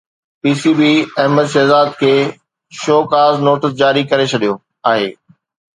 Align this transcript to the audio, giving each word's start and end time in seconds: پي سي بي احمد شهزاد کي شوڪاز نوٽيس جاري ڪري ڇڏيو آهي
پي 0.41 0.49
سي 0.61 0.71
بي 0.79 0.91
احمد 1.23 1.47
شهزاد 1.53 1.87
کي 2.01 2.13
شوڪاز 2.81 3.33
نوٽيس 3.47 3.73
جاري 3.81 4.03
ڪري 4.11 4.25
ڇڏيو 4.31 4.53
آهي 4.91 5.07